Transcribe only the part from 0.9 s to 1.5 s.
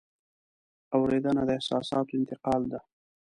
اورېدنه د